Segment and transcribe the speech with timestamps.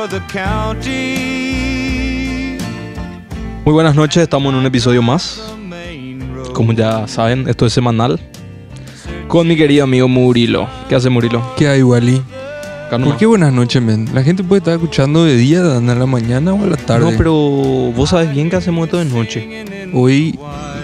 [0.00, 1.98] for the county.
[3.64, 5.42] Muy buenas noches, estamos en un episodio más.
[6.54, 8.18] Como ya saben, esto es semanal.
[9.28, 10.68] Con mi querido amigo Murilo.
[10.88, 11.42] ¿Qué hace Murilo?
[11.56, 12.22] ¿Qué hay, Wally?
[12.90, 14.08] ¿Por qué buenas noches, men?
[14.14, 17.10] La gente puede estar escuchando de día, a la mañana o a la tarde.
[17.10, 19.64] No, pero vos sabes bien que hacemos esto de noche.
[19.92, 20.38] Hoy,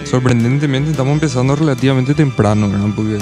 [0.05, 2.87] sorprendentemente, estamos empezando relativamente temprano, ¿verdad?
[2.95, 3.17] Porque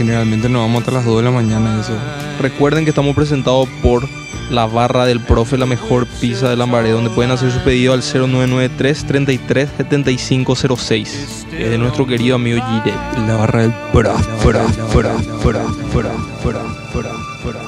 [0.00, 1.92] generalmente nos vamos hasta las 2 de la mañana y eso.
[2.40, 4.08] Recuerden que estamos presentados por
[4.50, 8.00] la barra del profe, la mejor pizza de Lambaré, donde pueden hacer su pedido al
[8.00, 11.46] 0993 33 7506.
[11.52, 12.96] Es de nuestro querido amigo Gire.
[13.26, 13.74] La barra del.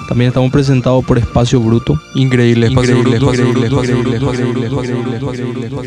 [0.08, 2.00] También estamos presentados por Espacio Bruto.
[2.14, 4.46] Increíble, espacio Increíble, bruto, espacio increíble, bruto, espacio
[5.46, 5.82] increíble,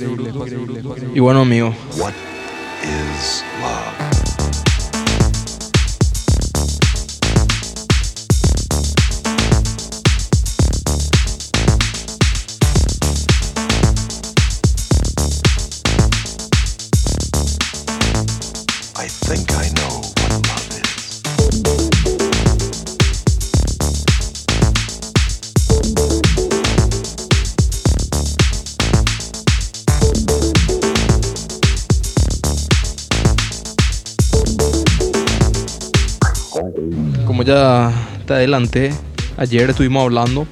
[37.46, 37.94] ya
[38.26, 38.92] te adelanté,
[39.38, 40.48] ayer estuvimos hablando.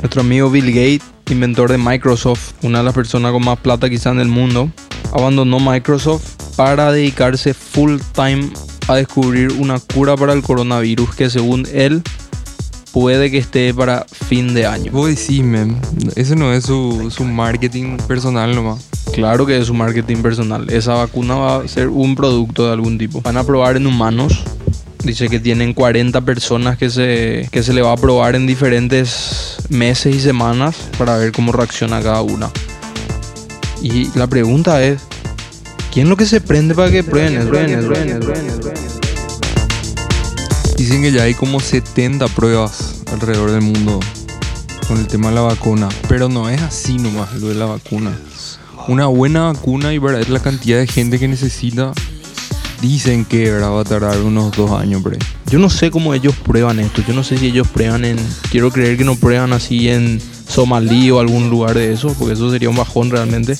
[0.00, 4.10] Nuestro amigo Bill Gates, inventor de Microsoft, una de las personas con más plata quizá
[4.10, 4.70] en el mundo,
[5.12, 8.48] abandonó Microsoft para dedicarse full time
[8.86, 12.02] a descubrir una cura para el coronavirus que según él
[12.92, 14.92] puede que esté para fin de año.
[14.92, 15.76] Vos decís, men,
[16.14, 18.88] ese no es su, su marketing personal nomás.
[19.12, 20.70] Claro que es su marketing personal.
[20.70, 23.20] Esa vacuna va a ser un producto de algún tipo.
[23.20, 24.44] Van a probar en humanos.
[25.02, 29.56] Dice que tienen 40 personas que se, que se le va a probar en diferentes
[29.68, 32.50] meses y semanas para ver cómo reacciona cada una.
[33.82, 35.00] Y la pregunta es,
[35.92, 37.50] ¿quién es lo que se prende para que prueben?
[40.76, 44.00] Dicen que ya hay como 70 pruebas alrededor del mundo
[44.86, 45.88] con el tema de la vacuna.
[46.08, 48.12] Pero no es así nomás lo de la vacuna.
[48.88, 51.92] Una buena vacuna y verdad, la cantidad de gente que necesita.
[52.80, 53.72] Dicen que ¿verdad?
[53.72, 55.18] va a tardar unos dos años por ahí.
[55.50, 57.02] Yo no sé cómo ellos prueban esto.
[57.06, 58.16] Yo no sé si ellos prueban en.
[58.50, 62.50] Quiero creer que no prueban así en Somalí o algún lugar de eso, porque eso
[62.50, 63.56] sería un bajón realmente.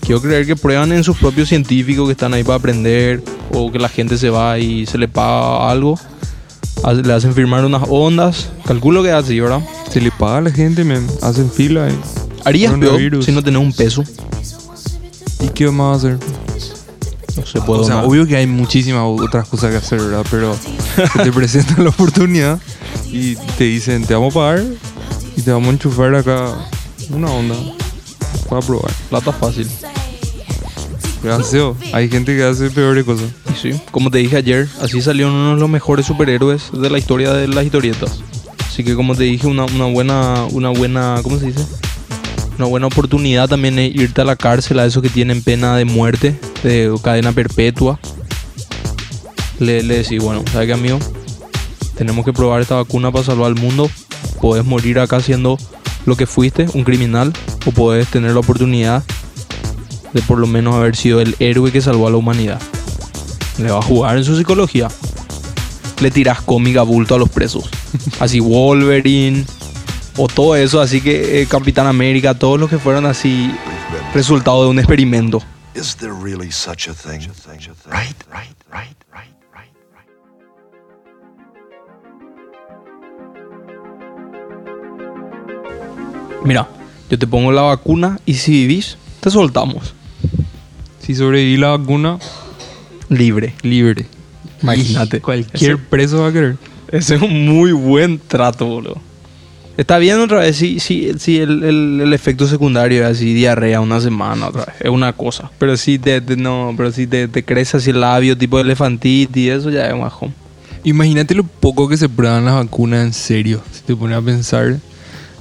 [0.00, 3.22] Quiero creer que prueban en sus propios científicos que están ahí para aprender,
[3.52, 5.98] o que la gente se va y se le paga algo.
[7.04, 8.50] Le hacen firmar unas ondas.
[8.64, 9.60] Calculo que es así, ¿verdad?
[9.90, 11.06] Se le paga a la gente, men.
[11.20, 11.88] Hacen fila.
[11.88, 11.94] eh.
[12.44, 14.02] Harías peor si no tenés un peso.
[15.40, 16.18] ¿Y qué vamos a hacer?
[17.36, 20.24] No se puede O sea, obvio que hay muchísimas otras cosas que hacer, ¿verdad?
[20.30, 22.60] Pero se te presentan la oportunidad
[23.06, 24.64] y te dicen, te vamos a pagar
[25.36, 26.54] y te vamos a enchufar acá
[27.10, 27.54] una onda
[28.48, 28.92] para probar.
[29.08, 29.68] Plata fácil.
[31.22, 31.74] Gracias.
[31.92, 33.30] Hay gente que hace peores cosas.
[33.50, 36.98] Y sí, como te dije ayer, así salieron uno de los mejores superhéroes de la
[36.98, 38.20] historia de las historietas.
[38.66, 41.64] Así que como te dije, una, una buena, una buena, ¿cómo se dice?
[42.58, 45.84] Una buena oportunidad también es irte a la cárcel a esos que tienen pena de
[45.84, 47.98] muerte, de cadena perpetua.
[49.58, 50.98] Le, le decís, bueno, ¿sabes qué amigo?
[51.96, 53.90] Tenemos que probar esta vacuna para salvar al mundo.
[54.40, 55.58] Podés morir acá siendo
[56.04, 57.32] lo que fuiste, un criminal,
[57.64, 59.02] o podés tener la oportunidad
[60.12, 62.60] de por lo menos haber sido el héroe que salvó a la humanidad.
[63.58, 64.88] Le va a jugar en su psicología.
[66.00, 67.68] Le tiras cómica bulto a los presos.
[68.20, 69.44] Así Wolverine
[70.16, 70.80] o todo eso.
[70.80, 73.50] Así que eh, Capitán América, todos los que fueron así
[74.14, 75.42] resultado de un experimento.
[75.74, 77.20] Is there really such a thing?
[77.90, 80.08] Right, right, right, right, right, right.
[86.44, 86.68] Mira,
[87.10, 89.94] yo te pongo la vacuna y si vivís, te soltamos.
[91.00, 92.18] Si sobreviví la vacuna,
[93.08, 93.54] Libre.
[93.62, 94.06] libre.
[94.62, 95.20] Imagínate.
[95.20, 96.56] Cualquier Ese- preso va a querer.
[96.88, 99.00] Ese es un muy buen trato, boludo.
[99.76, 103.80] Está bien otra vez, si, si, si el, el- el efecto secundario es así, diarrea
[103.80, 105.50] una semana otra vez, es una cosa.
[105.58, 109.36] Pero si te, te- no, pero si te, te crece así el labio tipo elefantitis
[109.44, 110.34] y eso ya es un bajón.
[110.84, 113.62] Imagínate lo poco que se prueban las vacunas en serio.
[113.72, 114.76] Si te pones a pensar,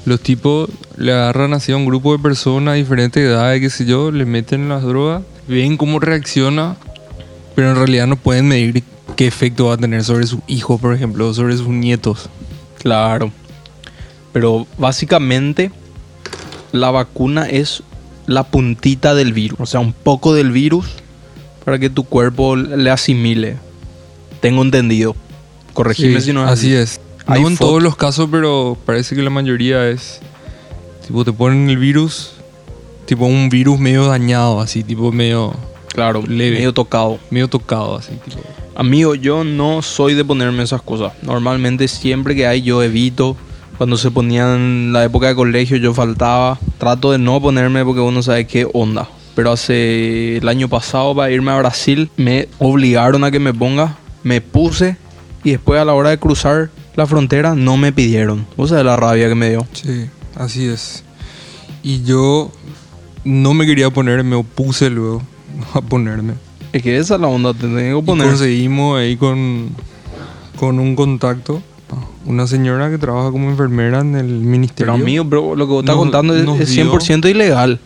[0.06, 3.86] los tipos le agarran así a un grupo de personas de diferentes edades, qué sé
[3.86, 6.78] yo, le meten las drogas, ven cómo reacciona,
[7.54, 8.84] pero en realidad no pueden medir
[9.18, 12.30] qué efecto va a tener sobre sus hijos, por ejemplo, o sobre sus nietos.
[12.80, 13.32] Claro.
[14.34, 15.72] Pero básicamente
[16.72, 17.84] la vacuna es
[18.28, 20.86] la puntita del virus, o sea, un poco del virus
[21.66, 23.58] para que tu cuerpo le asimile.
[24.40, 25.16] Tengo entendido.
[25.74, 27.00] Corregime Sí, si no es así es.
[27.28, 30.20] Hay no en foto- todos los casos, pero parece que la mayoría es
[31.06, 32.32] Tipo, te ponen el virus,
[33.06, 35.54] tipo un virus medio dañado, así, tipo medio,
[35.90, 36.58] Claro, Leve.
[36.58, 37.20] medio tocado.
[37.32, 38.40] medio tocado, así, tipo.
[38.76, 41.12] Amigo, yo no soy de ponerme esas cosas.
[41.24, 43.36] Normalmente siempre que hay yo evito.
[43.82, 46.60] Cuando se ponían la época de colegio yo faltaba.
[46.78, 49.10] Trato de no ponerme porque uno sabe qué onda.
[49.34, 53.98] Pero hace el año pasado para irme a Brasil me obligaron a que me ponga.
[54.22, 54.98] Me puse
[55.44, 58.46] y después a la hora de cruzar la frontera no me pidieron.
[58.56, 59.66] O sea, la rabia que me dio.
[59.74, 60.06] Sí,
[60.36, 61.04] así es.
[61.82, 62.52] Y yo
[63.24, 65.24] no me quería poner, me opuse luego
[65.74, 66.36] a ponerme.
[66.72, 68.28] Es que esa es la onda, te tengo que Y poner.
[68.28, 69.70] conseguimos ahí con,
[70.56, 71.64] con un contacto,
[72.26, 74.94] una señora que trabaja como enfermera en el ministerio.
[74.94, 77.80] Pero amigo, bro, lo que vos estás Nos- contando es, es dio- 100% ilegal.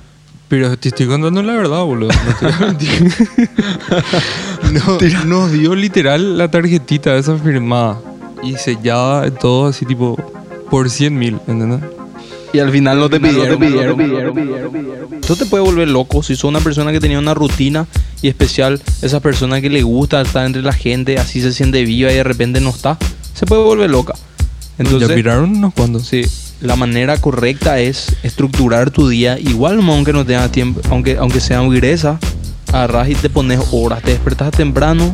[0.47, 2.09] Pero te estoy contando la verdad, boludo.
[2.41, 2.85] No te.
[5.25, 7.99] No, nos dio literal la tarjetita esa firmada
[8.43, 10.15] y sellada todo así tipo
[10.69, 11.79] por 100 mil, ¿entendés?
[12.53, 13.97] Y al final no te final no pidieron.
[13.97, 15.13] te pidieron.
[15.21, 17.85] Esto te puede volver loco si sos una persona que tenía una rutina
[18.21, 22.11] y especial esa persona que le gusta estar entre la gente, así se siente viva
[22.11, 22.97] y de repente no está,
[23.35, 24.15] se puede volver loca.
[24.79, 26.07] Entonces, ya piraron unos cuantos.
[26.07, 26.23] sí,
[26.61, 31.61] la manera correcta es estructurar tu día igual aunque no tengas tiempo, aunque aunque sea
[31.61, 32.19] gresa,
[32.69, 35.13] agarras y te pones horas, te despertas temprano,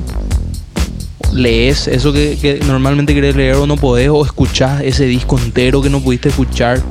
[1.33, 5.81] lees eso que, que normalmente querés leer o no podés, o escuchás ese disco entero
[5.81, 6.81] que no pudiste escuchar,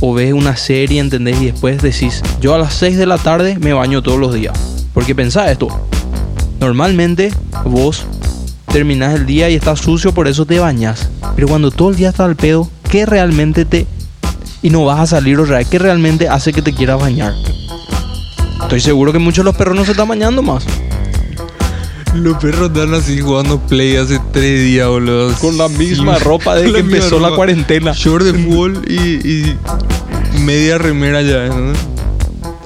[0.00, 1.40] o ves una serie, ¿entendés?
[1.40, 4.56] Y después decís, yo a las 6 de la tarde me baño todos los días.
[4.92, 5.68] Porque pensá esto,
[6.60, 7.32] normalmente
[7.64, 8.06] vos
[8.72, 11.08] terminás el día y estás sucio, por eso te bañas.
[11.34, 13.86] Pero cuando todo el día está al pedo, ¿qué realmente te...
[14.62, 15.68] y no vas a salir otra vez?
[15.68, 17.32] ¿Qué realmente hace que te quieras bañar?
[18.62, 20.64] Estoy seguro que muchos de los perros no se están bañando más.
[22.14, 25.34] Los perros están así jugando play hace tres días, boludo.
[25.34, 27.92] Con la misma Sí, ropa desde que empezó la cuarentena.
[27.94, 28.96] Short de fútbol y,
[29.28, 29.56] y
[30.40, 31.72] media remera ya, ¿no?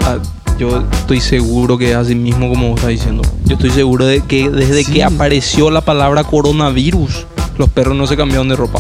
[0.02, 0.19] Ah,
[0.60, 3.22] yo estoy seguro que es así mismo como vos estás diciendo.
[3.46, 4.92] Yo estoy seguro de que desde Sí.
[4.92, 7.26] que apareció la palabra coronavirus,
[7.56, 8.78] los perros no se cambiaron de ropa.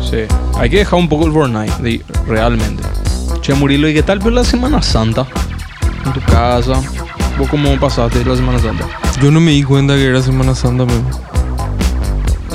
[0.00, 0.18] Sí.
[0.58, 2.82] Hay que dejar un poco el Fortnite, de- realmente.
[3.40, 5.24] Che, Murilo, ¿y qué tal vio la Semana Santa?
[6.04, 6.74] En tu casa.
[7.38, 8.84] ¿Vos cómo pasaste la Semana Santa?
[9.22, 11.04] Yo no me di cuenta que era Semana Santa, man.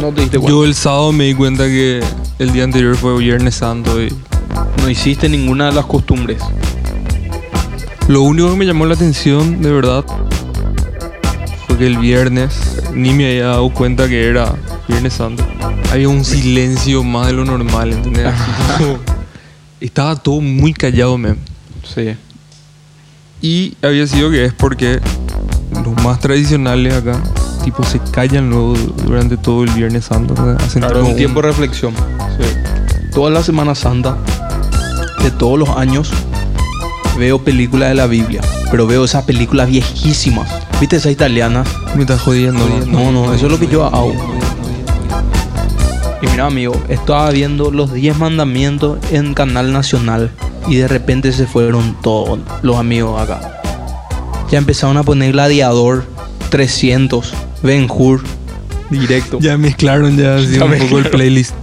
[0.02, 0.50] No te diste cuenta.
[0.52, 2.02] Yo el sábado me di cuenta que
[2.38, 4.14] el día anterior fue Viernes Santo y
[4.82, 6.42] No hiciste ninguna de las costumbres.
[8.08, 10.04] Lo único que me llamó la atención, de verdad,
[11.68, 12.54] fue que el viernes
[12.94, 14.54] ni me había dado cuenta que era
[14.88, 15.46] Viernes Santo.
[15.92, 18.34] Había un silencio más de lo normal, ¿entendés?
[18.78, 18.98] Como-
[19.80, 21.38] Estaba todo muy callado, man.
[21.94, 22.16] Sí.
[23.42, 25.00] Y había sido que es porque
[25.84, 27.22] los más tradicionales acá,
[27.64, 28.74] tipo, se callan luego
[29.06, 30.34] durante todo el Viernes Santo.
[30.60, 31.94] Hacen Claro, un tiempo de reflexión.
[33.14, 34.18] Toda la Semana Santa,
[35.22, 36.12] de todos los años,
[37.18, 38.42] veo películas de la Biblia.
[38.72, 40.50] Pero veo esas películas viejísimas.
[40.80, 41.64] ¿Viste esa italiana?
[41.96, 42.68] Me estás jodiendo.
[42.88, 44.14] No, no, eso es lo que yo hago.
[46.22, 50.32] Y mira, amigo, estaba viendo los 10 mandamientos en Canal Nacional.
[50.68, 53.62] Y de repente se fueron todos los amigos acá.
[54.50, 56.06] Ya empezaron a poner Gladiador,
[56.50, 58.22] 300, Ben Hur,
[58.90, 59.40] directo.
[59.40, 61.54] Ya mezclaron ya así Ya un poco el playlist.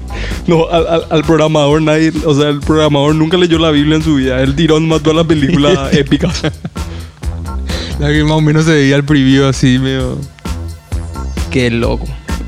[0.47, 4.03] No, al, al- al programador nadie, o sea, el programador nunca leyó la Biblia en
[4.03, 4.41] su vida.
[4.43, 6.43] El tirón mató a las películas épicas.
[7.99, 10.19] La que más o menos se veía al preview así, medio.
[11.51, 12.07] Qué loco.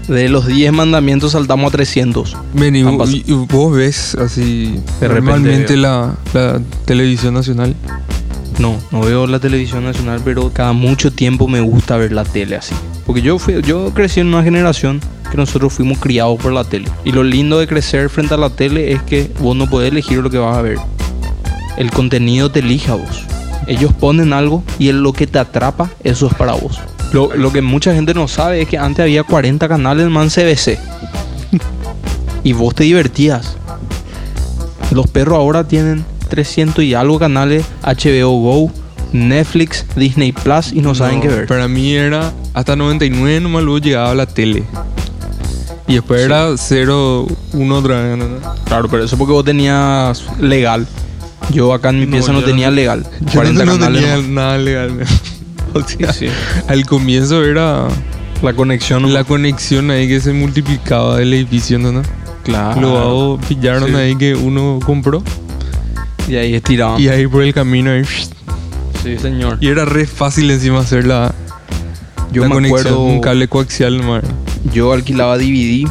[0.09, 2.37] De los 10 mandamientos saltamos a 300.
[2.55, 7.75] Ven, y Han vos, ves así De normalmente la, la televisión nacional.
[8.59, 12.57] No, no veo la televisión nacional, pero cada mucho tiempo me gusta ver la tele
[12.57, 12.75] así.
[13.05, 16.89] Porque yo fui, yo crecí en una generación que nosotros fuimos criados por la tele.
[17.05, 20.19] Y lo lindo de crecer frente a la tele es que vos no podés elegir
[20.19, 20.79] lo que vas a ver.
[21.77, 23.25] El contenido te elige a vos.
[23.67, 26.81] Ellos ponen algo y en lo que te atrapa, eso es para vos.
[27.13, 30.79] Lo, lo que mucha gente no sabe es que antes había 40 canales más CBC.
[32.43, 33.57] y vos te divertías.
[34.93, 38.71] Los perros ahora tienen 300 y algo canales, HBO Go,
[39.13, 41.47] Netflix, Disney Plus y no saben qué ver.
[41.47, 44.65] Para mí era hasta 99 nomás luego llegaba la tele.
[45.89, 48.19] Y después era 0, 1 otra vez.
[48.19, 48.25] ¿no?
[48.65, 50.87] Claro, pero eso porque vos tenías legal.
[51.53, 53.07] Yo acá en mi No, pieza no, yo tenía no- legal.
[53.21, 54.03] Yo 40 no canales.
[54.03, 54.91] tenía nada legal.
[55.75, 56.33] o sea, Sí, sí.
[56.67, 57.87] al comienzo era
[58.43, 59.13] La conexión.
[59.15, 62.03] la conexión ahí que se multiplicaba del edificio, ¿no?
[62.43, 62.81] claro.
[62.81, 63.95] Los vagos pillaron Sí.
[63.95, 65.23] ahí que uno compró
[66.29, 66.99] Y ahí estiraba.
[67.01, 68.03] y ahí por el camino ahí,
[69.03, 69.59] Sí, señor.
[69.61, 71.33] y era re fácil encima hacer la,
[72.33, 73.03] Yo la me conexión, acuerdo.
[73.05, 74.25] un cable coaxial nomás.
[74.73, 75.89] Yo alquilaba DVD.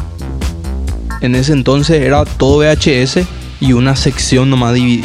[1.22, 3.20] En ese entonces era todo VHS
[3.60, 5.02] y una sección nomás DVD.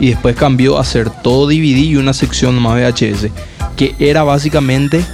[0.00, 3.30] Y después cambió a ser todo DVD y una sección nomás VHS.
[3.76, 5.04] Que era básicamente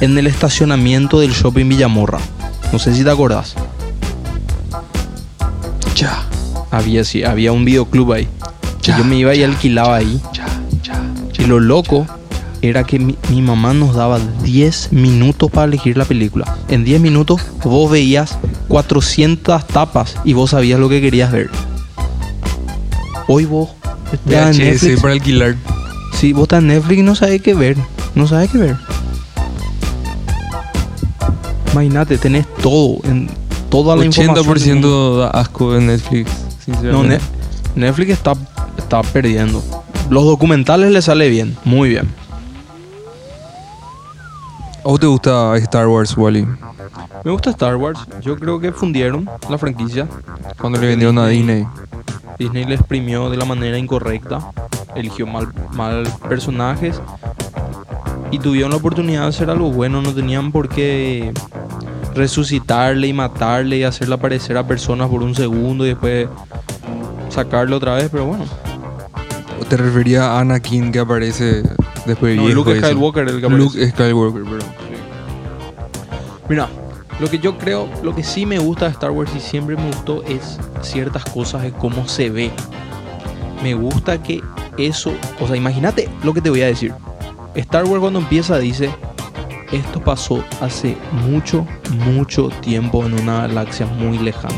[0.00, 2.18] en el estacionamiento del shopping Villamorra.
[2.72, 3.54] No sé si te acordás.
[5.94, 6.24] Ya,
[6.72, 8.26] Había, sí, había un videoclub ahí.
[8.82, 10.20] Y Ya, yo me iba y ya, alquilaba ahí.
[11.38, 12.06] Y lo loco
[12.60, 16.56] era que mi, mi mamá nos daba 10 minutos para elegir la película.
[16.68, 21.50] En 10 minutos vos veías 400 tapas y vos sabías lo que querías ver.
[23.28, 23.70] Hoy vos
[24.12, 25.00] estás en Netflix.
[25.00, 25.56] para alquilar.
[26.14, 27.76] Sí, vos estás en Netflix y no sabes qué ver.
[28.14, 28.76] No sabes qué ver.
[31.72, 33.28] Imagínate, tenés todo, en
[33.70, 34.34] toda la información.
[34.34, 34.44] del
[34.82, 35.18] mundo.
[35.18, 37.20] 80% da asco en Netflix, No, sinceramente.
[37.74, 38.34] Ne- Netflix está,
[38.76, 39.62] está perdiendo.
[40.10, 42.08] Los documentales le sale bien, muy bien.
[44.84, 46.46] ¿A vos te gusta Star Wars, Wally?
[47.24, 48.00] Me gusta Star Wars.
[48.20, 50.08] Yo creo que fundieron la franquicia.
[50.60, 51.66] Cuando le vendieron a Disney.
[52.38, 54.40] Disney le exprimió de la manera incorrecta.
[54.96, 57.00] Eligió mal, mal personajes.
[58.32, 60.02] Y tuvieron la oportunidad de hacer algo bueno.
[60.02, 61.32] No tenían por qué
[62.14, 66.28] resucitarle y matarle y hacerle aparecer a personas por un segundo y después
[67.32, 68.08] sacarlo otra vez.
[68.10, 68.44] Pero bueno.
[69.60, 71.62] ¿O te refería a Anakin que aparece
[72.06, 72.78] después de No, Luke?
[72.78, 73.64] Skywalker el que aparece.
[73.64, 74.68] Luke Skywalker, perdón.
[76.48, 76.68] Mira,
[77.20, 79.86] lo que yo creo, lo que sí me gusta de Star Wars y siempre me
[79.86, 82.50] gustó es ciertas cosas de cómo se ve.
[83.62, 84.42] Me gusta que
[84.76, 86.92] eso, o sea, imagínate lo que te voy a decir.
[87.54, 88.90] Star Wars cuando empieza dice,
[89.70, 91.66] esto pasó hace mucho,
[92.04, 94.56] mucho tiempo en una galaxia muy lejana.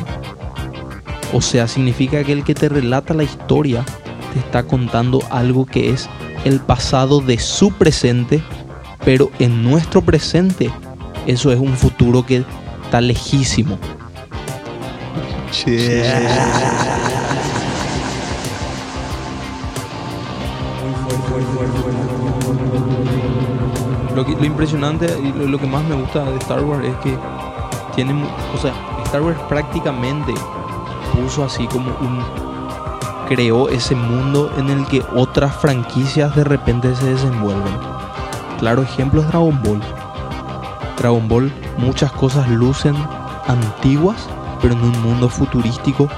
[1.35, 3.85] O sea, significa que el que te relata la historia
[4.33, 6.09] te está contando algo que es
[6.45, 8.41] el pasado de su presente,
[9.05, 10.71] pero en nuestro presente
[11.27, 12.45] eso es un futuro que
[12.85, 13.79] está lejísimo.
[24.15, 26.95] Lo, que- lo impresionante y lo, lo que más me gusta de Star Wars es
[26.99, 27.17] que
[27.97, 28.13] tiene,
[28.55, 28.73] o sea,
[29.07, 30.33] Star Wars prácticamente
[31.15, 32.23] puso así como un
[33.29, 37.75] creó ese mundo en el que otras franquicias de repente se desenvuelven.
[38.59, 39.81] Claro ejemplo es Dragon Ball.
[40.99, 42.95] Dragon Ball muchas cosas lucen
[43.47, 44.29] antiguas,
[44.61, 46.09] pero en un mundo futurístico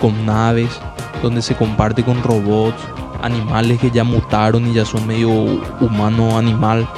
[0.00, 0.80] con naves,
[1.22, 2.82] donde se comparte con robots,
[3.22, 6.88] animales que ya mutaron y ya son medio humano animal.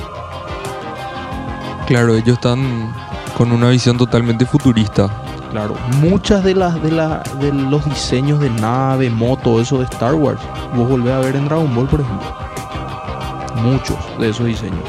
[1.86, 2.94] Claro, ellos están
[3.36, 5.23] con una visión totalmente futurista.
[5.54, 10.12] Claro, muchas de las de, la- de los diseños de nave, moto, eso de Star
[10.16, 10.40] Wars,
[10.74, 12.26] vos volvés a ver en Dragon Ball, por ejemplo.
[13.62, 14.82] Muchos de esos diseños.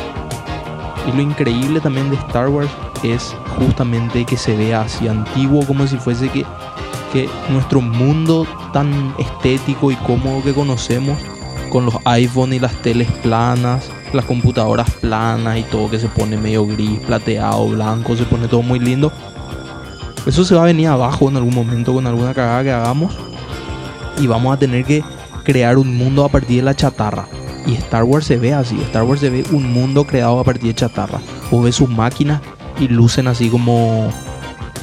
[1.08, 2.72] Y lo increíble también de Star Wars
[3.04, 6.44] es justamente que se vea así antiguo, como si fuese que,
[7.14, 11.20] que nuestro mundo tan estético y cómodo que conocemos,
[11.72, 16.38] con los iPhone y las teles planas, las computadoras planas y todo que se pone
[16.38, 19.12] medio gris, plateado, blanco, se pone todo muy lindo.
[20.26, 23.16] Eso se va a venir abajo en algún momento con alguna cagada que hagamos.
[24.20, 25.04] Y vamos a tener que
[25.44, 27.28] crear un mundo a partir de la chatarra.
[27.68, 28.80] Y Star Wars se ve así.
[28.82, 31.20] Star Wars se ve un mundo creado a partir de chatarra.
[31.52, 32.42] Vos ves sus máquinas
[32.80, 34.10] y lucen así como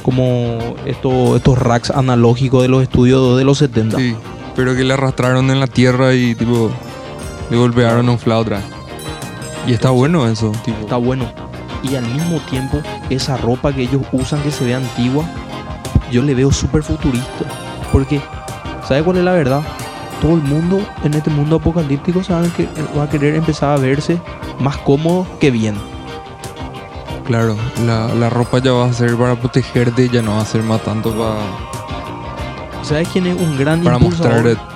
[0.01, 3.97] como esto- estos racks analógicos de los estudios de los 70.
[3.97, 4.13] Sí,
[4.53, 6.69] pero que le arrastraron en la tierra y tipo
[7.49, 8.61] le golpearon a un flauta.
[9.65, 10.77] Y está bueno eso, tipo.
[10.81, 11.25] Está bueno.
[11.83, 15.25] Y al mismo tiempo, esa ropa que ellos usan que se ve antigua,
[16.11, 17.45] yo le veo súper futurista.
[17.91, 18.21] Porque,
[18.87, 19.61] ¿sabe cuál es la verdad?
[20.21, 24.17] Todo el mundo en este mundo apocalíptico sabe que va a querer empezar a verse
[24.59, 25.75] más cómodo que bien.
[27.25, 30.61] Claro, la, la ropa ya va a ser para protegerte, ya no va a ser
[30.63, 31.35] más tanto para,
[32.83, 34.43] ¿Sabes quién es un gran para impulsador?
[34.43, 34.73] mostrar.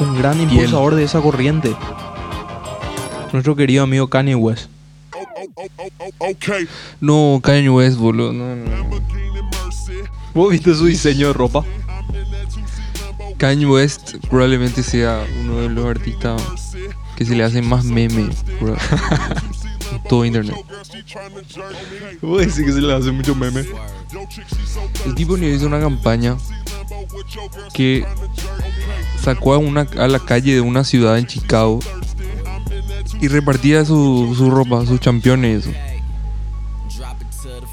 [0.00, 1.74] Un gran impulsador de esa corriente.
[3.32, 4.68] Nuestro querido amigo Kanye West.
[6.18, 6.66] Okay.
[7.00, 8.32] No, Kanye West, boludo.
[8.32, 9.00] No, no.
[10.34, 11.64] ¿Vos viste su diseño de ropa?
[13.38, 16.42] Kanye West probablemente sea uno de los artistas
[17.16, 18.76] que se le hacen más memes bro.
[19.92, 20.56] en todo internet.
[22.22, 23.64] Vos decís que se le hace mucho meme.
[25.04, 26.36] El tipo ni hizo una campaña
[27.72, 28.06] que
[29.22, 31.80] sacó a, una, a la calle de una ciudad en Chicago
[33.20, 35.78] y repartía su, su ropa, sus championes y eso.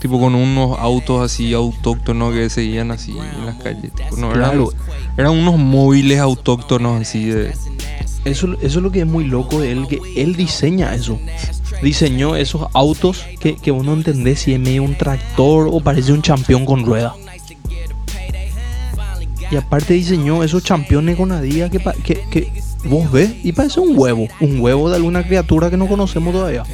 [0.04, 3.94] Tipo con unos autos así autóctonos que seguían así en las calles.
[3.94, 4.70] tipo, no, eran, Claro.
[5.16, 7.54] eran unos móviles autóctonos así de...
[8.26, 11.18] Eso, eso es lo que es muy loco de él, que él diseña eso.
[11.82, 16.12] Diseñó esos autos que, que vos no entendés si es medio un tractor o parece
[16.12, 17.16] un campeón con rueda.
[19.52, 22.52] Y aparte diseñó esos campeones con Adidas que, que, que
[22.84, 24.28] vos ves y parece un huevo.
[24.42, 26.66] Un huevo de alguna criatura que no conocemos todavía.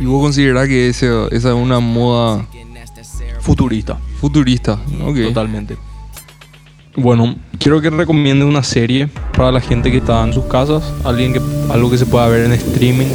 [0.00, 2.46] ¿Y vos considerás que ese- esa es una moda
[3.40, 3.98] Futurista.
[4.20, 4.78] futurista?
[5.04, 5.16] Ok.
[5.28, 5.76] Totalmente.
[6.96, 10.82] Bueno, quiero que recomiende una serie para la gente que está en sus casas.
[11.04, 11.40] Alguien que,
[11.72, 13.06] algo que se pueda ver en streaming.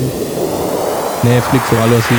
[1.24, 2.15] Netflix o algo así.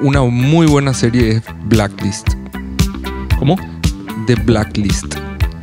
[0.00, 2.28] Una muy buena serie es Blacklist.
[3.38, 3.56] ¿Cómo?
[4.26, 5.14] The Blacklist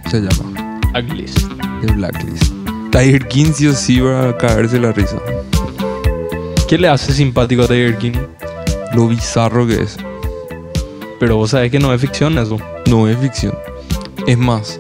[0.10, 0.80] se llama.
[0.92, 1.40] Blacklist.
[1.86, 2.54] The Blacklist.
[2.92, 5.18] Tiger King sí o sí va a caerse la risa.
[6.68, 8.14] ¿Qué le hace simpático a Tiger King?
[8.94, 9.98] Lo bizarro que es.
[11.20, 12.58] Pero vos sabés que no es ficción eso.
[12.90, 13.54] No es ficción.
[14.28, 14.80] Es más,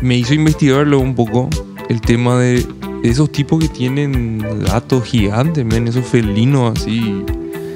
[0.00, 1.48] me hizo investigarlo un poco
[1.88, 2.66] el tema de
[3.02, 7.24] esos tipos que tienen gatos gigantes, men, esos felinos así,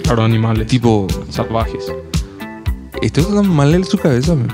[0.03, 0.67] Claro, animales.
[0.67, 1.91] tipo, salvajes.
[3.03, 4.49] esto está mal en su cabeza, men.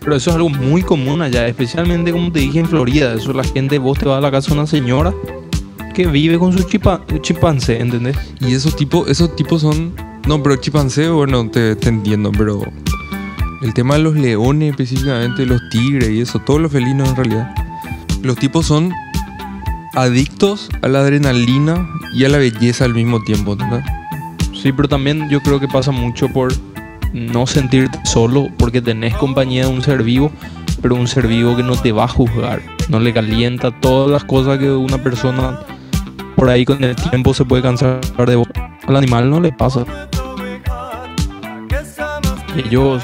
[0.00, 3.14] Pero eso es algo muy común allá, especialmente como te dije en Florida.
[3.14, 5.14] Eso la gente, vos te vas a la casa de una señora
[5.94, 8.16] que vive con su chipa- chimpancé, ¿entendés?
[8.40, 9.94] Y esos tipos, esos tipos son,
[10.26, 12.60] no, pero chimpancé, bueno, te, te entiendo, pero
[13.62, 17.54] el tema de los leones específicamente, los tigres y eso, todos los felinos en realidad,
[18.22, 18.92] los tipos son
[19.94, 23.84] adictos a la adrenalina y a la belleza al mismo tiempo, ¿entendés?
[24.60, 26.52] Sí, pero también yo creo que pasa mucho por
[27.12, 30.32] no sentirte solo porque tenés compañía de un ser vivo,
[30.82, 34.24] pero un ser vivo que no te va a juzgar, no le calienta todas las
[34.24, 35.60] cosas que una persona
[36.44, 38.46] por ahí con el tiempo se puede cansar de vos.
[38.86, 39.86] Al animal no le pasa.
[42.54, 43.02] Ellos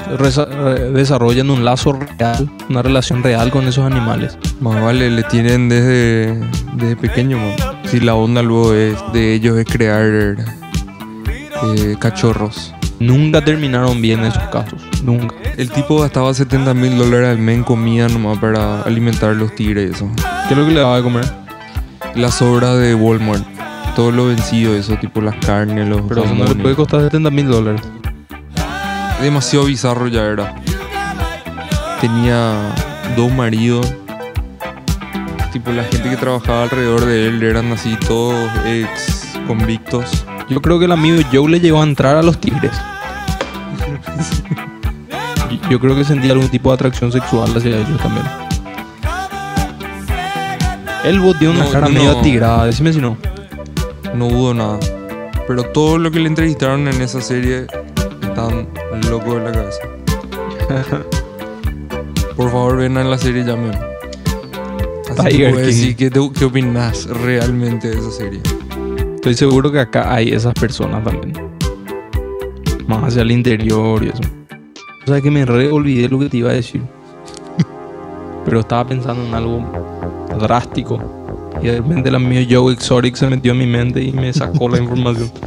[0.93, 4.37] desarrollan un lazo real, una relación real con esos animales.
[4.59, 6.39] Más vale, le tienen desde,
[6.75, 7.55] desde pequeño, man.
[7.85, 12.75] Si la onda luego es de ellos es crear eh, cachorros.
[12.99, 15.33] Nunca terminaron bien esos casos, nunca.
[15.57, 19.89] El tipo gastaba 70 mil dólares al mes en comida nomás para alimentar los tigres
[19.89, 20.11] y eso.
[20.47, 21.41] ¿Qué es lo que le daba de comer?
[22.15, 23.43] Las sobras de Walmart.
[23.95, 27.29] Todo lo vencido, eso, tipo las carnes, los Pero eso no le puede costar 70
[27.29, 27.81] mil dólares.
[29.21, 30.55] Demasiado bizarro ya era.
[31.99, 32.73] Tenía
[33.15, 33.93] dos maridos.
[35.51, 40.25] Tipo, la gente que trabajaba alrededor de él eran así todos ex convictos.
[40.49, 42.71] Yo creo que el amigo Joe le llegó a entrar a los tigres.
[45.69, 48.25] Yo creo que sentía algún tipo de atracción sexual hacia ellos también.
[51.03, 51.93] El bot tiene una No, cara no.
[51.95, 53.17] medio atigrada, decime si no.
[54.13, 54.79] No hubo nada.
[55.47, 57.65] Pero todo lo que le entrevistaron en esa serie
[58.21, 58.67] están
[59.09, 59.79] locos de la cabeza.
[62.35, 63.79] Por favor, ven a la serie ya mismo.
[65.17, 68.39] Así Tiger que decir, ¿qué, te- ¿Qué opinas realmente de esa serie?
[69.15, 71.33] Estoy seguro que acá hay esas personas también.
[72.87, 74.21] Más hacia el interior y eso.
[75.05, 76.81] O sea que me re olvidé lo que te iba a decir.
[78.45, 79.59] Pero estaba pensando en algo
[80.41, 80.99] drástico.
[81.61, 84.69] Y de repente el amigo Joe Exotic se metió en mi mente y me sacó
[84.69, 85.31] la información.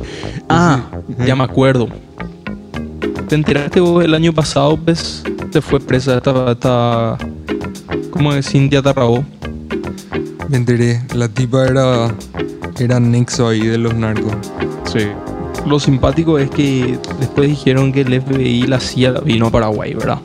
[0.46, 0.82] Ah,
[1.26, 1.88] ya me acuerdo.
[3.28, 5.24] ¿Te enteraste vos el año pasado, pues?
[5.50, 7.16] Se fue presa esta, esta
[8.10, 8.46] ¿cómo es?
[8.46, 9.24] Cintia Tarrabó.
[10.48, 12.14] Me enteré, la tipa era,
[12.78, 14.34] era nexo ahí de los narcos.
[14.92, 15.06] Sí.
[15.66, 20.20] Lo simpático es que después dijeron que el FBI la CIA vino a Paraguay, ¿verdad?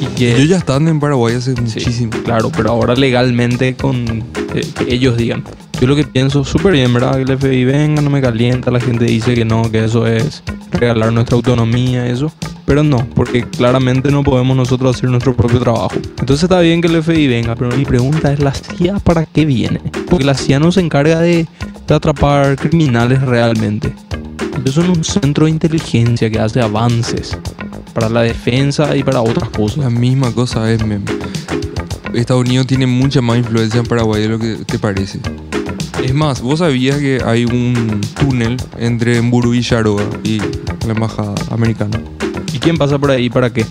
[0.00, 2.12] Y que Ellos ya están en Paraguay hace Sí, muchísimo.
[2.24, 4.24] Claro, pero ahora legalmente con
[4.54, 5.44] eh, que ellos digan.
[5.80, 7.16] Yo lo que pienso, súper bien, ¿verdad?
[7.16, 10.42] Que el FBI venga, no me calienta, la gente dice que no, que eso es
[10.72, 12.30] regalar nuestra autonomía, eso.
[12.66, 15.94] Pero no, porque claramente no podemos nosotros hacer nuestro propio trabajo.
[15.94, 19.46] Entonces está bien que el FBI venga, pero mi pregunta es, ¿la CIA para qué
[19.46, 19.80] viene?
[20.08, 21.46] Porque la CIA no se encarga de,
[21.86, 23.94] de atrapar criminales realmente.
[24.60, 27.38] Ellos son un centro de inteligencia que hace avances
[28.00, 29.78] para la defensa y para otras cosas.
[29.78, 31.04] La misma cosa es, mem.
[32.14, 35.20] Estados Unidos tiene mucha más influencia en Paraguay de lo que te parece.
[36.02, 40.38] Es más, vos sabías que hay un túnel entre Emburu y y
[40.86, 42.00] la embajada americana.
[42.54, 43.66] ¿Y quién pasa por ahí para qué?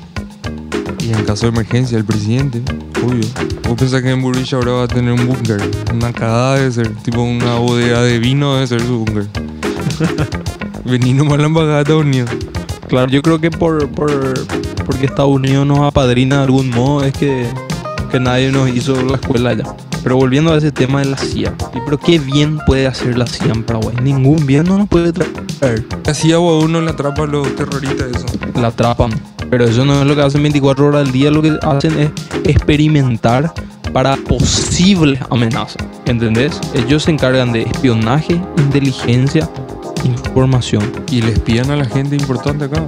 [0.99, 2.61] Y en caso de emergencia, el presidente,
[3.03, 3.25] obvio.
[3.67, 5.59] Vos pensás que Emburu y va a tener un búnker.
[5.91, 9.27] Una cagada debe ser, tipo una bodega de vino debe ser su búnker.
[10.85, 12.29] Vení nomás a la embajada de Estados Unidos.
[12.89, 14.11] Claro, yo creo que por, por
[14.83, 17.47] porque Estados Unidos nos apadrina de algún modo es que,
[18.11, 19.63] que nadie nos hizo la escuela allá.
[20.01, 23.27] Pero volviendo a ese tema de la CIA, ¿y pero qué bien puede hacer la
[23.27, 23.95] CIA en Paraguay?
[24.01, 25.85] Ningún bien no nos puede traer.
[26.07, 28.25] Así a uno le atrapa a los terroristas eso.
[28.59, 29.11] La atrapan.
[29.51, 32.11] Pero eso no es lo que hacen 24 horas al día, lo que hacen es
[32.45, 33.53] experimentar
[33.93, 35.77] para posibles amenazas.
[36.05, 36.59] ¿Entendés?
[36.73, 39.47] Ellos se encargan de espionaje, inteligencia,
[40.03, 40.91] información.
[41.11, 42.85] Y le espían a la gente importante acá.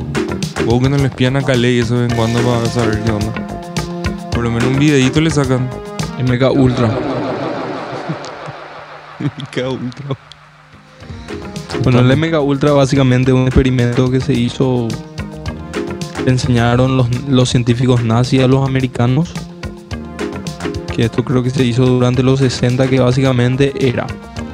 [0.58, 3.04] Supongo que no le espían a Calais y eso de vez en cuando para saber
[3.04, 3.34] qué onda.
[4.32, 5.70] Por lo menos un videito le sacan.
[6.20, 6.90] MK Ultra.
[9.52, 10.18] Qué ultra.
[11.84, 14.88] Bueno, el MK Ultra básicamente es un experimento que se hizo.
[16.26, 19.32] le enseñaron los, los científicos nazis a los americanos.
[20.96, 24.08] Que esto creo que se hizo durante los 60, que básicamente era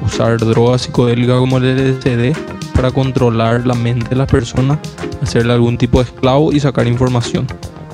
[0.04, 2.36] usar drogas psicodélicas como el LSD
[2.74, 4.78] para controlar la mente de las personas,
[5.22, 7.46] hacerle algún tipo de esclavo y sacar información.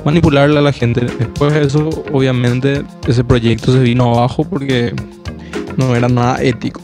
[0.05, 1.01] Manipularle a la gente.
[1.19, 4.95] Después de eso, obviamente, ese proyecto se vino abajo porque
[5.77, 6.83] no era nada ético.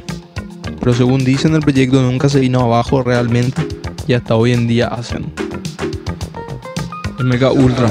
[0.78, 3.60] Pero según dicen, el proyecto nunca se vino abajo realmente
[4.06, 5.30] y hasta hoy en día hacen.
[7.18, 7.90] El Mega Ultra.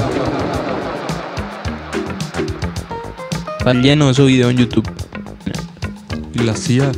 [3.58, 4.90] Está lleno de esos videos en YouTube.
[6.34, 6.90] Y la CIA.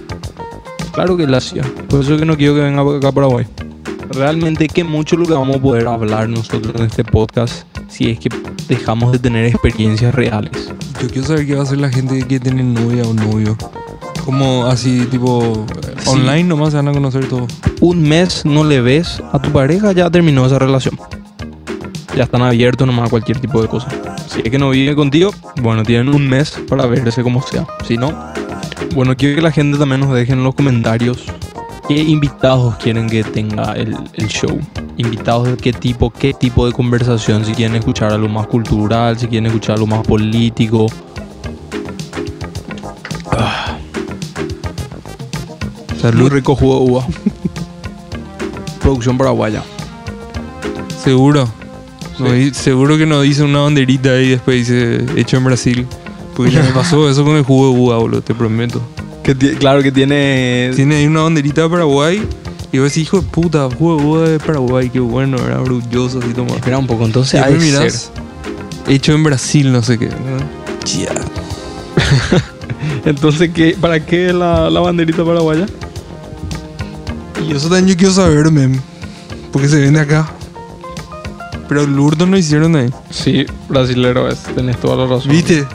[0.92, 1.62] Claro que la hacía.
[1.88, 3.46] Por eso es que no quiero que venga acá a Paraguay.
[4.11, 8.18] Realmente que mucho lo que vamos a poder hablar nosotros en este podcast si es
[8.18, 8.28] que
[8.68, 10.70] dejamos de tener experiencias reales.
[11.00, 13.57] Yo quiero saber qué va a hacer la gente que tiene novia o novio.
[14.24, 15.66] Como así, tipo,
[15.98, 16.09] Sí.
[16.11, 17.46] online nomás se van a conocer todo.
[17.81, 20.98] Un mes no le ves a tu pareja, ya terminó esa relación.
[22.16, 23.88] Ya están abiertos nomás a cualquier tipo de cosa.
[24.28, 27.66] Si es que no vive contigo, bueno, tienen un mes para verse como sea.
[27.87, 28.12] Si no,
[28.95, 31.25] bueno, quiero que la gente también nos deje en los comentarios
[31.88, 34.59] qué invitados quieren que tenga el, el show.
[34.97, 37.45] Invitados de qué tipo, qué tipo de conversación.
[37.45, 40.87] Si quieren escuchar algo más cultural, si quieren escuchar algo más político.
[45.90, 46.31] Muy Salud.
[46.33, 47.07] rico jugo de uva.
[48.81, 49.62] Producción paraguaya.
[51.03, 51.49] Seguro.
[52.18, 52.53] Sí.
[52.53, 55.87] seguro que no dice una banderita ahí y después dice hecho en Brasil.
[56.37, 58.81] Porque ya me pasó eso con el jugo de uva, boludo, te prometo.
[59.23, 60.73] Que claro que tiene.
[60.75, 62.27] Tiene ahí una banderita de Paraguay
[62.73, 66.21] y vos decís, hijo de puta, jugo de uva de Paraguay, qué bueno, era orgulloso
[66.21, 66.57] así tomar.
[66.57, 68.11] Espera un poco, entonces hay mirás,
[68.88, 70.07] hecho en Brasil, no sé qué.
[70.07, 70.14] ¿no?
[73.05, 75.66] Entonces, ¿qué, ¿para qué la, la banderita paraguaya?
[77.47, 78.81] Y eso también yo quiero saber, mem.
[79.53, 80.29] Porque se vende acá.
[81.68, 82.90] Pero el Lourdes no hicieron ahí.
[83.11, 85.31] Sí, brasilero es, tenés toda la razón.
[85.31, 85.66] ¿Viste?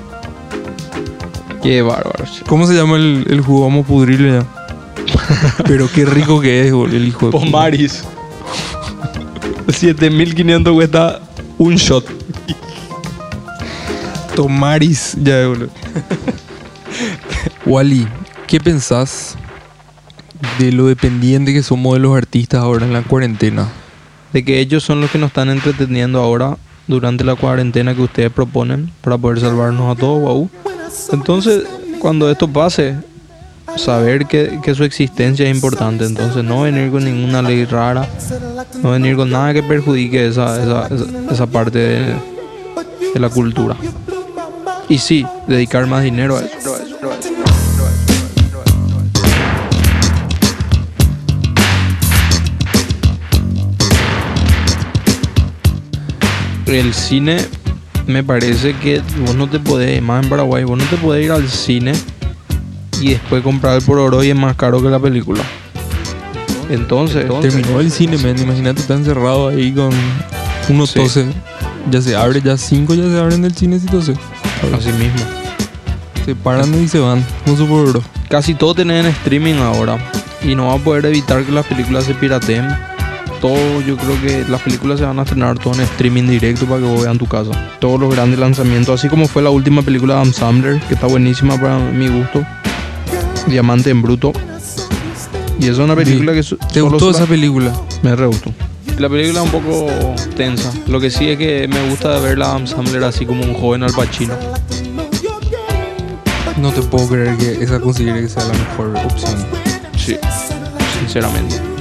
[1.62, 2.26] Qué bárbaro.
[2.26, 2.44] che.
[2.48, 3.64] ¿Cómo se llama el, el jugo?
[3.64, 4.46] Vamos a pudrirle ya.
[5.66, 7.32] Pero qué rico que es, boludo, el hijo de.
[7.32, 8.04] Pomaris.
[9.68, 11.20] 7500 cuesta
[11.58, 12.06] un shot.
[14.36, 15.70] Tomaris, ya, boludo.
[17.66, 18.08] Wally,
[18.48, 19.36] ¿qué pensás
[20.60, 23.68] de lo dependiente que somos de los artistas ahora en la cuarentena?
[24.32, 28.32] De que ellos son los que nos están entreteniendo ahora durante la cuarentena que ustedes
[28.32, 30.50] proponen para poder salvarnos a todos, wow.
[31.12, 31.64] Entonces,
[32.00, 32.96] cuando esto pase,
[33.76, 36.06] saber que, que su existencia es importante.
[36.06, 38.08] Entonces, no venir con ninguna ley rara,
[38.82, 42.16] no venir con nada que perjudique esa, esa, esa, esa parte de,
[43.14, 43.76] de la cultura.
[44.90, 46.78] Y sí, dedicar más dinero a eso.
[56.66, 57.38] El cine,
[58.08, 61.32] me parece que vos no te podés, más en Paraguay, vos no te podés ir
[61.32, 61.94] al cine
[63.02, 65.44] y después comprar por oro y es más caro que la película.
[66.70, 68.38] Entonces, Terminó el cine, man.
[68.38, 69.90] Imagínate, está encerrado ahí con
[70.70, 71.02] unos Sí.
[71.90, 74.14] Ya se abre, ya cinco ya se abren del cine si tose.
[74.76, 75.20] así mismo.
[76.26, 77.24] Se paran y se van.
[77.46, 78.04] No oro.
[78.30, 79.98] Casi todo tenés en streaming ahora
[80.44, 82.68] y no va a poder evitar que las películas se pirateen.
[83.42, 86.82] Todo, yo creo que las películas se van a estrenar todo en streaming directo para
[86.82, 87.52] que vos veas en tu casa.
[87.80, 91.08] Todos los grandes lanzamientos, así como fue la última película de Adam Sandler, que está
[91.08, 92.44] buenísima para mi gusto.
[93.46, 94.34] Diamante en bruto.
[95.60, 97.74] Y esa es una película que ¿Te gustó esa película?
[98.02, 98.52] Me re gustó.
[98.98, 99.88] La película es un poco
[100.36, 100.72] tensa.
[100.88, 103.84] Lo que sí es que me gusta ver a Adam Sandler así como un joven
[103.84, 104.34] al Pacino.
[106.60, 109.46] No te puedo creer que esa considere que sea la mejor opción.
[109.96, 110.18] Sí,
[111.00, 111.77] sinceramente.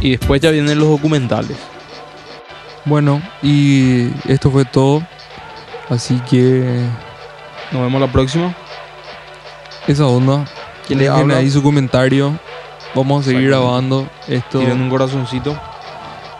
[0.00, 1.56] Y después ya vienen los documentales.
[2.84, 5.02] Bueno, y esto fue todo.
[5.88, 6.82] Así que
[7.72, 8.54] Nos vemos la próxima.
[9.86, 10.44] esa onda.
[10.86, 11.36] ¿Quién le Dejen habla?
[11.36, 12.38] ahí su comentario.
[12.94, 14.08] Vamos a seguir grabando.
[14.26, 15.56] Esto, Tienen un corazoncito.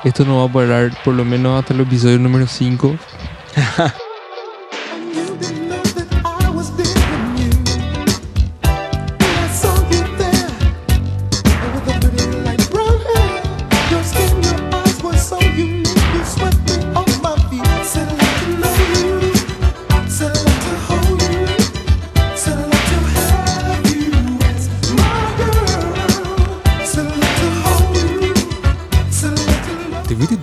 [0.05, 2.97] esto no va a parar por lo menos hasta el episodio número 5.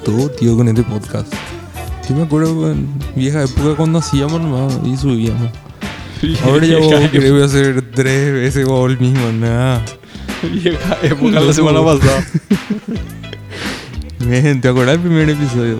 [0.07, 1.33] todo, tío, con este podcast.
[2.07, 5.49] Yo me acuerdo en vieja época cuando hacíamos nomás y subíamos.
[6.45, 9.83] Ahora ya vos querés voy a hacer tres veces el mismo, nada.
[10.63, 12.25] Vieja época la semana pasada.
[14.25, 15.77] Men, ¿te acuerdas del primer episodio?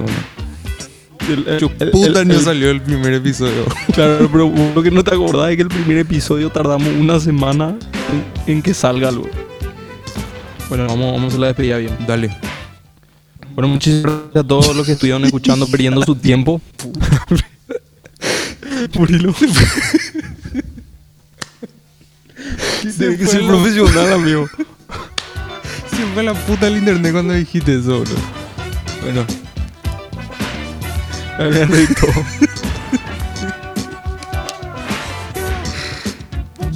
[1.29, 3.63] El- el- Yo el- puta no salió el primer episodio.
[3.93, 7.75] Claro, pero lo que no te acordás es que el primer episodio tardamos una semana
[8.45, 9.29] en, en que salga algo.
[10.67, 11.95] Bueno, vamos, vamos a la despedida bien.
[12.05, 12.29] Dale.
[13.57, 16.61] Bueno, muchísimas gracias a todos los que estuvieron escuchando, perdiendo su tiempo.
[18.93, 19.33] Murilo.
[22.83, 24.47] Tienes que ser profesional, amigo.
[25.89, 28.13] Se fue la puta del internet cuando dijiste eso, bro.
[29.01, 29.25] Bueno,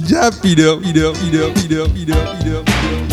[0.04, 3.11] ya, piro, piro, piro, piro, piro, piro, piro.